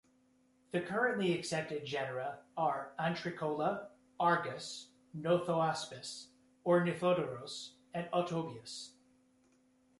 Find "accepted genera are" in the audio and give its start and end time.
1.37-2.93